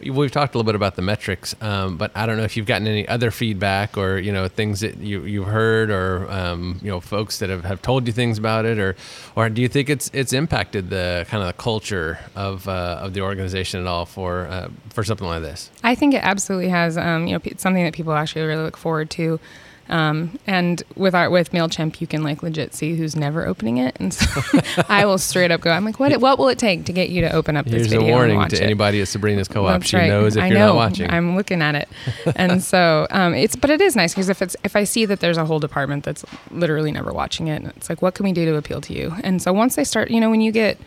We've 0.00 0.30
talked 0.30 0.54
a 0.54 0.58
little 0.58 0.64
bit 0.64 0.76
about 0.76 0.94
the 0.94 1.02
metrics, 1.02 1.56
um, 1.60 1.96
but 1.96 2.12
I 2.14 2.24
don't 2.24 2.36
know 2.36 2.44
if 2.44 2.56
you've 2.56 2.66
gotten 2.66 2.86
any 2.86 3.08
other 3.08 3.32
feedback 3.32 3.98
or 3.98 4.16
you 4.18 4.30
know 4.30 4.46
things 4.46 4.78
that 4.78 4.98
you 4.98 5.24
you've 5.24 5.48
heard 5.48 5.90
or 5.90 6.30
um, 6.30 6.78
you 6.82 6.88
know 6.88 7.00
folks 7.00 7.40
that 7.40 7.50
have, 7.50 7.64
have 7.64 7.82
told 7.82 8.06
you 8.06 8.12
things 8.12 8.38
about 8.38 8.64
it, 8.64 8.78
or 8.78 8.94
or 9.34 9.48
do 9.48 9.60
you 9.60 9.66
think 9.66 9.90
it's 9.90 10.08
it's 10.14 10.32
impacted 10.32 10.90
the 10.90 11.26
kind 11.28 11.42
of 11.42 11.48
the 11.48 11.60
culture 11.60 12.20
of 12.36 12.68
uh, 12.68 13.00
of 13.02 13.12
the 13.12 13.22
organization 13.22 13.80
at 13.80 13.88
all 13.88 14.06
for 14.06 14.46
uh, 14.46 14.68
for 14.90 15.02
something 15.02 15.26
like 15.26 15.42
this? 15.42 15.68
I 15.82 15.96
think 15.96 16.14
it 16.14 16.22
absolutely 16.22 16.68
has. 16.68 16.96
Um, 16.96 17.26
you 17.26 17.32
know, 17.34 17.40
it's 17.44 17.62
something 17.64 17.82
that 17.82 17.92
people 17.92 18.12
actually 18.12 18.42
really 18.42 18.62
look 18.62 18.76
forward 18.76 19.10
to. 19.10 19.40
Um, 19.88 20.38
and 20.46 20.82
with 20.96 21.14
our 21.14 21.30
with 21.30 21.52
Mailchimp, 21.52 22.00
you 22.00 22.06
can 22.06 22.22
like 22.22 22.42
legit 22.42 22.74
see 22.74 22.94
who's 22.94 23.16
never 23.16 23.46
opening 23.46 23.78
it, 23.78 23.96
and 23.98 24.12
so 24.12 24.42
I 24.88 25.06
will 25.06 25.16
straight 25.16 25.50
up 25.50 25.62
go. 25.62 25.70
I'm 25.70 25.84
like, 25.84 25.98
what? 25.98 26.14
What 26.20 26.38
will 26.38 26.48
it 26.48 26.58
take 26.58 26.84
to 26.86 26.92
get 26.92 27.08
you 27.08 27.22
to 27.22 27.32
open 27.32 27.56
up 27.56 27.64
this 27.64 27.86
video? 27.86 28.00
Here's 28.00 28.10
a 28.10 28.12
warning 28.12 28.48
to 28.48 28.56
it? 28.56 28.62
anybody 28.62 29.00
at 29.00 29.08
Sabrina's 29.08 29.48
Co-op. 29.48 29.80
That's 29.80 29.90
she 29.90 29.96
right. 29.96 30.08
knows 30.08 30.36
if 30.36 30.42
I 30.42 30.48
you're 30.48 30.58
know. 30.58 30.66
not 30.68 30.76
watching. 30.76 31.10
I'm 31.10 31.36
looking 31.36 31.62
at 31.62 31.74
it, 31.74 31.88
and 32.36 32.62
so 32.72 33.06
um, 33.10 33.34
it's. 33.34 33.56
But 33.56 33.70
it 33.70 33.80
is 33.80 33.96
nice 33.96 34.12
because 34.12 34.28
if 34.28 34.42
it's 34.42 34.56
if 34.62 34.76
I 34.76 34.84
see 34.84 35.06
that 35.06 35.20
there's 35.20 35.38
a 35.38 35.46
whole 35.46 35.60
department 35.60 36.04
that's 36.04 36.24
literally 36.50 36.92
never 36.92 37.12
watching 37.12 37.48
it, 37.48 37.62
it's 37.76 37.88
like, 37.88 38.02
what 38.02 38.14
can 38.14 38.24
we 38.24 38.32
do 38.32 38.44
to 38.44 38.56
appeal 38.56 38.82
to 38.82 38.92
you? 38.92 39.14
And 39.24 39.40
so 39.40 39.52
once 39.54 39.76
they 39.76 39.84
start, 39.84 40.10
you 40.10 40.20
know, 40.20 40.28
when 40.28 40.42
you 40.42 40.52
get 40.52 40.78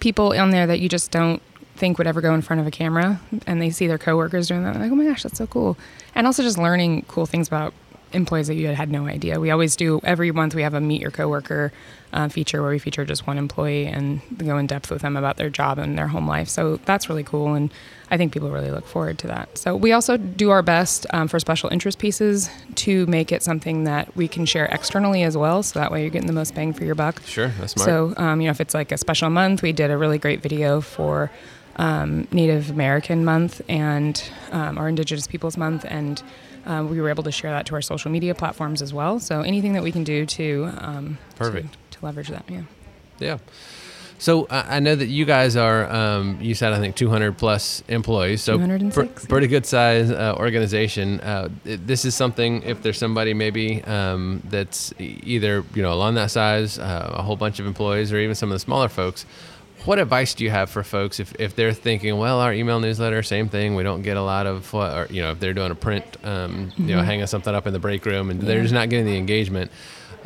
people 0.00 0.32
on 0.32 0.50
there 0.50 0.66
that 0.66 0.80
you 0.80 0.88
just 0.88 1.10
don't 1.10 1.42
think 1.76 1.98
would 1.98 2.06
ever 2.06 2.20
go 2.20 2.34
in 2.34 2.40
front 2.40 2.60
of 2.60 2.66
a 2.66 2.70
camera, 2.70 3.20
and 3.46 3.60
they 3.60 3.68
see 3.68 3.86
their 3.86 3.98
coworkers 3.98 4.48
doing 4.48 4.64
that, 4.64 4.72
they're 4.72 4.84
like, 4.84 4.92
oh 4.92 4.96
my 4.96 5.04
gosh, 5.04 5.22
that's 5.22 5.36
so 5.36 5.46
cool. 5.46 5.76
And 6.14 6.26
also 6.26 6.42
just 6.42 6.56
learning 6.56 7.04
cool 7.08 7.26
things 7.26 7.46
about 7.46 7.74
employees 8.12 8.46
that 8.48 8.54
you 8.54 8.66
had, 8.66 8.76
had 8.76 8.90
no 8.90 9.06
idea. 9.06 9.40
We 9.40 9.50
always 9.50 9.76
do 9.76 10.00
every 10.04 10.30
month. 10.32 10.54
We 10.54 10.62
have 10.62 10.74
a 10.74 10.80
meet 10.80 11.00
your 11.00 11.10
coworker 11.10 11.72
uh, 12.12 12.28
feature 12.28 12.62
where 12.62 12.70
we 12.70 12.78
feature 12.78 13.04
just 13.04 13.26
one 13.26 13.36
employee 13.36 13.86
and 13.86 14.20
go 14.38 14.56
in 14.56 14.66
depth 14.66 14.90
with 14.90 15.02
them 15.02 15.16
about 15.16 15.36
their 15.36 15.50
job 15.50 15.78
and 15.78 15.98
their 15.98 16.08
home 16.08 16.26
life. 16.26 16.48
So 16.48 16.76
that's 16.84 17.08
really 17.08 17.22
cool, 17.22 17.54
and 17.54 17.70
I 18.10 18.16
think 18.16 18.32
people 18.32 18.50
really 18.50 18.70
look 18.70 18.86
forward 18.86 19.18
to 19.18 19.26
that. 19.26 19.58
So 19.58 19.76
we 19.76 19.92
also 19.92 20.16
do 20.16 20.50
our 20.50 20.62
best 20.62 21.06
um, 21.10 21.28
for 21.28 21.38
special 21.38 21.68
interest 21.68 21.98
pieces 21.98 22.48
to 22.76 23.06
make 23.06 23.30
it 23.30 23.42
something 23.42 23.84
that 23.84 24.16
we 24.16 24.26
can 24.26 24.46
share 24.46 24.66
externally 24.66 25.22
as 25.22 25.36
well. 25.36 25.62
So 25.62 25.78
that 25.78 25.92
way 25.92 26.02
you're 26.02 26.10
getting 26.10 26.26
the 26.26 26.32
most 26.32 26.54
bang 26.54 26.72
for 26.72 26.84
your 26.84 26.94
buck. 26.94 27.20
sure, 27.26 27.48
that's 27.60 27.74
smart. 27.74 27.86
So, 27.86 28.14
um, 28.16 28.40
you 28.40 28.46
know, 28.46 28.52
if 28.52 28.60
it's 28.60 28.74
like 28.74 28.90
a 28.90 28.98
special 28.98 29.28
month, 29.28 29.60
we 29.62 29.72
did 29.72 29.90
a 29.90 29.98
really 29.98 30.18
great 30.18 30.40
video 30.40 30.80
for 30.80 31.30
um, 31.78 32.26
Native 32.32 32.70
American 32.70 33.24
Month 33.24 33.60
and 33.68 34.22
um, 34.52 34.78
our 34.78 34.88
Indigenous 34.88 35.26
Peoples 35.26 35.56
Month, 35.56 35.84
and 35.88 36.22
um, 36.66 36.90
we 36.90 37.00
were 37.00 37.08
able 37.08 37.22
to 37.22 37.32
share 37.32 37.50
that 37.50 37.66
to 37.66 37.74
our 37.74 37.82
social 37.82 38.10
media 38.10 38.34
platforms 38.34 38.82
as 38.82 38.92
well. 38.92 39.20
So, 39.20 39.40
anything 39.42 39.72
that 39.74 39.82
we 39.82 39.92
can 39.92 40.04
do 40.04 40.26
to 40.26 40.70
um, 40.78 41.18
Perfect. 41.36 41.72
to, 41.92 41.98
to 41.98 42.04
leverage 42.04 42.28
that, 42.28 42.44
yeah. 42.48 42.62
Yeah. 43.18 43.38
So 44.20 44.46
I 44.50 44.76
I 44.76 44.80
know 44.80 44.94
that 44.96 45.06
you 45.06 45.24
guys 45.24 45.54
are. 45.56 45.88
Um, 45.90 46.38
you 46.40 46.54
said 46.54 46.72
I 46.72 46.80
think 46.80 46.96
200 46.96 47.38
plus 47.38 47.82
employees. 47.88 48.42
So 48.42 48.56
206, 48.56 49.22
pr- 49.24 49.28
pretty 49.28 49.46
good 49.46 49.64
size 49.64 50.10
uh, 50.10 50.34
organization. 50.36 51.20
Uh, 51.20 51.48
it- 51.64 51.86
this 51.86 52.04
is 52.04 52.16
something. 52.16 52.62
If 52.64 52.82
there's 52.82 52.98
somebody 52.98 53.32
maybe 53.32 53.82
um, 53.84 54.42
that's 54.46 54.92
either 54.98 55.64
you 55.74 55.82
know 55.82 55.92
along 55.92 56.14
that 56.16 56.32
size, 56.32 56.78
uh, 56.80 57.12
a 57.14 57.22
whole 57.22 57.36
bunch 57.36 57.60
of 57.60 57.66
employees, 57.66 58.12
or 58.12 58.18
even 58.18 58.34
some 58.34 58.50
of 58.50 58.54
the 58.56 58.58
smaller 58.60 58.88
folks. 58.88 59.24
What 59.84 59.98
advice 59.98 60.34
do 60.34 60.44
you 60.44 60.50
have 60.50 60.70
for 60.70 60.82
folks 60.82 61.20
if, 61.20 61.34
if 61.40 61.56
they're 61.56 61.72
thinking, 61.72 62.18
well, 62.18 62.40
our 62.40 62.52
email 62.52 62.80
newsletter, 62.80 63.22
same 63.22 63.48
thing, 63.48 63.74
we 63.74 63.82
don't 63.82 64.02
get 64.02 64.16
a 64.16 64.22
lot 64.22 64.46
of 64.46 64.72
what, 64.72 64.94
or 64.96 65.06
you 65.12 65.22
know, 65.22 65.30
if 65.30 65.40
they're 65.40 65.54
doing 65.54 65.70
a 65.70 65.74
print, 65.74 66.04
um, 66.24 66.72
you 66.76 66.94
know, 66.94 67.02
hanging 67.02 67.26
something 67.26 67.54
up 67.54 67.66
in 67.66 67.72
the 67.72 67.78
break 67.78 68.04
room, 68.04 68.30
and 68.30 68.40
they're 68.40 68.62
just 68.62 68.74
not 68.74 68.90
getting 68.90 69.06
the 69.06 69.16
engagement 69.16 69.70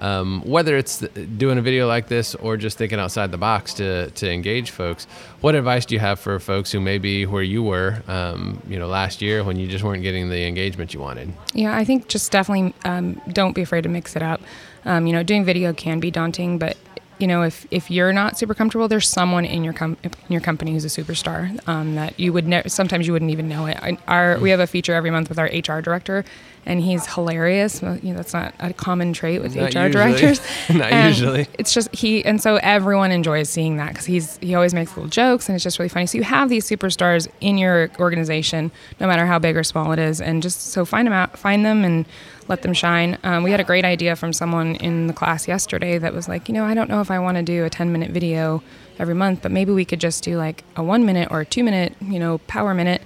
um, 0.03 0.43
whether 0.45 0.77
it's 0.77 0.99
doing 0.99 1.59
a 1.59 1.63
video 1.63 1.87
like 1.87 2.09
this 2.09 2.35
or 2.35 2.57
just 2.57 2.77
thinking 2.77 2.99
outside 2.99 3.31
the 3.31 3.39
box 3.39 3.75
to, 3.75 4.11
to 4.11 4.31
engage 4.31 4.71
folks, 4.71 5.05
what 5.41 5.55
advice 5.55 5.87
do 5.87 5.95
you 5.95 6.01
have 6.01 6.19
for 6.19 6.39
folks 6.41 6.73
who 6.73 6.81
may 6.81 6.99
be 6.99 7.25
where 7.25 7.43
you 7.43 7.63
were, 7.63 8.03
um, 8.09 8.61
you 8.69 8.81
know, 8.81 8.89
last 8.89 9.23
year 9.23 9.45
when 9.45 9.57
you 9.57 9.69
just 9.69 9.85
weren't 9.85 10.03
getting 10.03 10.29
the 10.29 10.45
engagement 10.45 10.93
you 10.93 10.99
wanted? 10.99 11.33
Yeah, 11.55 11.77
I 11.77 11.85
think 11.85 12.09
just 12.09 12.33
definitely 12.33 12.75
um, 12.85 13.21
don't 13.29 13.53
be 13.53 13.63
afraid 13.63 13.83
to 13.83 13.89
mix 13.89 14.17
it 14.17 14.23
up. 14.23 14.41
Um, 14.85 15.07
you 15.07 15.13
know, 15.13 15.23
doing 15.23 15.45
video 15.45 15.73
can 15.73 16.01
be 16.01 16.11
daunting, 16.11 16.59
but 16.59 16.77
you 17.23 17.29
know, 17.29 17.43
if 17.43 17.67
if 17.71 17.89
you're 17.89 18.13
not 18.13 18.37
super 18.37 18.53
comfortable, 18.53 18.89
there's 18.89 19.09
someone 19.09 19.45
in 19.45 19.63
your 19.63 19.73
com- 19.73 19.97
in 20.03 20.11
your 20.29 20.41
company 20.41 20.73
who's 20.73 20.85
a 20.85 20.89
superstar 20.89 21.57
um, 21.69 21.95
that 21.95 22.19
you 22.19 22.33
would 22.33 22.49
ne- 22.49 22.65
sometimes 22.67 23.07
you 23.07 23.13
wouldn't 23.13 23.31
even 23.31 23.49
know 23.49 23.67
it. 23.67 23.79
Our 24.09 24.39
we 24.41 24.51
have 24.51 24.59
a 24.59 24.67
feature 24.67 24.93
every 24.93 25.13
month 25.13 25.29
with 25.29 25.39
our 25.39 25.47
HR 25.47 25.81
director, 25.81 26.25
and 26.65 26.81
he's 26.81 27.07
hilarious. 27.07 27.83
Well, 27.83 27.97
you 27.99 28.11
know, 28.11 28.17
that's 28.17 28.33
not 28.33 28.55
a 28.61 28.73
common 28.73 29.13
trait 29.13 29.43
with 29.43 29.57
Not 29.57 29.75
HR 29.75 29.79
usually. 29.87 29.91
directors. 29.93 30.41
Not 30.71 30.93
And 30.93 31.09
usually. 31.09 31.49
It's 31.59 31.75
just 31.75 31.95
he, 31.95 32.25
and 32.25 32.41
so 32.41 32.57
everyone 32.57 33.11
enjoys 33.11 33.49
seeing 33.49 33.77
that 33.79 33.89
because 33.89 34.07
he's 34.07 34.37
he 34.39 34.55
always 34.55 34.73
makes 34.75 34.97
little 34.97 35.09
jokes, 35.11 35.49
and 35.49 35.57
it's 35.57 35.65
just 35.65 35.79
really 35.79 35.89
funny. 35.89 36.07
So 36.07 36.19
you 36.19 36.25
have 36.25 36.49
these 36.49 36.69
superstars 36.69 37.29
in 37.41 37.59
your 37.59 37.91
organization, 37.99 38.71
no 39.01 39.07
matter 39.07 39.27
how 39.27 39.39
big 39.39 39.57
or 39.57 39.65
small 39.65 39.93
it 39.93 39.99
is, 39.99 40.21
and 40.21 40.43
just 40.43 40.71
so 40.73 40.85
find 40.85 41.07
them 41.07 41.13
out, 41.13 41.37
find 41.39 41.65
them, 41.65 41.85
and 41.85 42.07
let 42.49 42.63
them 42.63 42.73
shine. 42.73 43.19
Um, 43.25 43.43
we 43.43 43.51
had 43.51 43.61
a 43.61 43.65
great 43.65 43.85
idea 43.85 44.15
from 44.17 44.33
someone 44.33 44.77
in 44.77 45.07
the 45.07 45.13
class 45.13 45.47
yesterday 45.49 45.99
that 45.99 46.13
was 46.13 46.29
like, 46.29 46.49
you 46.49 46.55
know, 46.55 46.65
I 46.65 46.75
don't 46.75 46.89
know 46.89 47.01
if 47.01 47.11
I 47.11 47.19
want 47.19 47.37
to 47.37 47.43
do 47.43 47.65
a 47.65 47.71
10 47.71 47.93
minute 47.93 48.11
video 48.11 48.63
every 48.99 49.15
month, 49.15 49.43
but 49.43 49.51
maybe 49.53 49.73
we 49.73 49.85
could 49.85 50.01
just 50.01 50.23
do 50.25 50.37
like 50.37 50.65
a 50.77 50.83
one 50.83 51.07
minute 51.07 51.29
or 51.31 51.41
a 51.41 51.45
two 51.47 51.65
minute, 51.65 51.95
you 52.01 52.19
know, 52.19 52.39
power 52.47 52.75
minute 52.75 53.03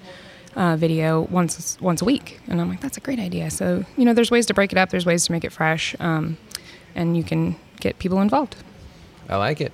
uh, 0.57 0.77
video 0.77 1.23
once 1.31 1.79
once 1.81 2.03
a 2.03 2.05
week. 2.05 2.41
And 2.49 2.61
I'm 2.61 2.69
like, 2.69 2.81
that's 2.81 2.97
a 2.97 3.01
great 3.01 3.21
idea. 3.21 3.51
So 3.51 3.85
you 3.97 4.05
know, 4.05 4.15
there's 4.15 4.31
ways 4.31 4.47
to 4.47 4.55
break 4.55 4.73
it 4.73 4.79
up. 4.79 4.91
There's 4.91 5.07
ways 5.07 5.27
to 5.27 5.33
make 5.33 5.45
it 5.45 5.53
fresh, 5.53 5.95
um, 6.01 6.39
and 6.95 7.17
you 7.17 7.23
can 7.23 7.57
get 7.81 7.99
people 7.99 8.21
involved. 8.21 8.57
I 9.29 9.37
like 9.37 9.61
it. 9.61 9.73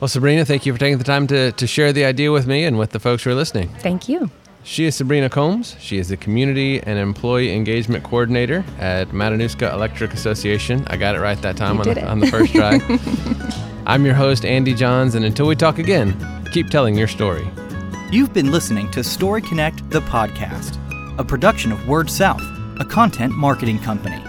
Well, 0.00 0.08
Sabrina, 0.08 0.44
thank 0.44 0.64
you 0.64 0.72
for 0.72 0.78
taking 0.78 0.96
the 0.96 1.04
time 1.04 1.26
to, 1.26 1.52
to 1.52 1.66
share 1.66 1.92
the 1.92 2.06
idea 2.06 2.32
with 2.32 2.46
me 2.46 2.64
and 2.64 2.78
with 2.78 2.90
the 2.90 2.98
folks 2.98 3.24
who 3.24 3.30
are 3.30 3.34
listening. 3.34 3.68
Thank 3.80 4.08
you. 4.08 4.30
She 4.62 4.86
is 4.86 4.94
Sabrina 4.94 5.28
Combs. 5.28 5.76
She 5.78 5.98
is 5.98 6.08
the 6.08 6.16
Community 6.16 6.80
and 6.82 6.98
Employee 6.98 7.54
Engagement 7.54 8.04
Coordinator 8.04 8.64
at 8.78 9.08
Matanuska 9.08 9.72
Electric 9.72 10.12
Association. 10.14 10.84
I 10.86 10.96
got 10.96 11.16
it 11.16 11.20
right 11.20 11.40
that 11.42 11.56
time 11.56 11.80
on 11.80 11.86
the, 11.86 12.06
on 12.06 12.20
the 12.20 12.26
first 12.28 12.54
try. 12.54 12.78
I'm 13.86 14.04
your 14.04 14.14
host, 14.14 14.44
Andy 14.44 14.74
Johns, 14.74 15.14
and 15.14 15.24
until 15.24 15.46
we 15.46 15.56
talk 15.56 15.78
again, 15.78 16.14
keep 16.52 16.68
telling 16.70 16.96
your 16.96 17.08
story. 17.08 17.46
You've 18.12 18.32
been 18.32 18.50
listening 18.50 18.90
to 18.90 19.04
Story 19.04 19.40
Connect, 19.40 19.88
the 19.88 20.00
podcast, 20.00 20.76
a 21.16 21.22
production 21.22 21.70
of 21.70 21.86
Word 21.86 22.10
South, 22.10 22.42
a 22.80 22.84
content 22.84 23.32
marketing 23.32 23.78
company. 23.78 24.20